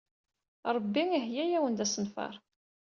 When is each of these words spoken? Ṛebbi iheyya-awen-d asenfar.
Ṛebbi 0.75 1.03
iheyya-awen-d 1.17 1.81
asenfar. 1.85 2.33